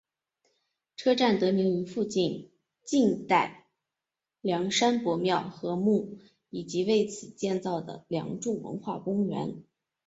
[0.97, 2.49] 车站得名于附近
[2.83, 3.67] 晋代
[4.41, 6.17] 梁山伯庙和墓
[6.49, 9.61] 以及为此建造的梁祝文化公园。